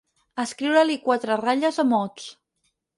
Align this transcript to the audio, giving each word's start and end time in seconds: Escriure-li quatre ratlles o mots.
Escriure-li 0.43 0.97
quatre 1.05 1.39
ratlles 1.45 1.81
o 1.87 1.89
mots. 1.95 2.29